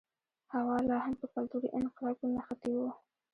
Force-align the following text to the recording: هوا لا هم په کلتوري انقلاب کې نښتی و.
هوا 0.53 0.77
لا 0.87 0.97
هم 1.03 1.13
په 1.19 1.25
کلتوري 1.33 1.67
انقلاب 1.79 2.15
کې 2.19 2.27
نښتی 2.35 2.71
و. 2.77 2.81